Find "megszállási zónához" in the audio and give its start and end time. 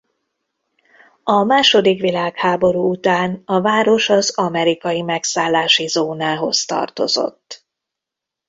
5.01-6.65